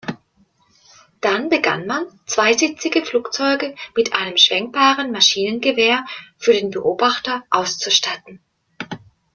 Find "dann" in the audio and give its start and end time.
1.19-1.49